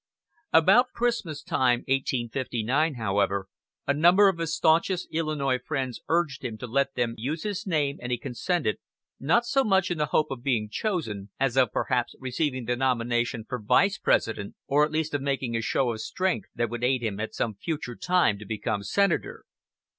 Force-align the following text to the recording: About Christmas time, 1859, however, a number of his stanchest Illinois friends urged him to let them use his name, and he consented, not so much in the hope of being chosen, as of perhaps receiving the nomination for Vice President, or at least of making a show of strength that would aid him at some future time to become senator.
About 0.51 0.93
Christmas 0.95 1.43
time, 1.43 1.81
1859, 1.81 2.95
however, 2.95 3.45
a 3.85 3.93
number 3.93 4.29
of 4.29 4.39
his 4.39 4.55
stanchest 4.57 5.05
Illinois 5.11 5.59
friends 5.59 6.01
urged 6.09 6.43
him 6.43 6.57
to 6.57 6.65
let 6.65 6.95
them 6.95 7.13
use 7.17 7.43
his 7.43 7.67
name, 7.67 7.99
and 8.01 8.11
he 8.11 8.17
consented, 8.17 8.77
not 9.19 9.45
so 9.45 9.63
much 9.63 9.91
in 9.91 9.99
the 9.99 10.07
hope 10.07 10.31
of 10.31 10.41
being 10.41 10.69
chosen, 10.71 11.29
as 11.39 11.55
of 11.55 11.71
perhaps 11.71 12.15
receiving 12.19 12.65
the 12.65 12.75
nomination 12.75 13.45
for 13.47 13.61
Vice 13.61 13.99
President, 13.99 14.55
or 14.65 14.83
at 14.83 14.91
least 14.91 15.13
of 15.13 15.21
making 15.21 15.55
a 15.55 15.61
show 15.61 15.91
of 15.91 16.01
strength 16.01 16.49
that 16.55 16.71
would 16.71 16.83
aid 16.83 17.03
him 17.03 17.19
at 17.19 17.35
some 17.35 17.53
future 17.53 17.95
time 17.95 18.39
to 18.39 18.45
become 18.47 18.81
senator. 18.81 19.45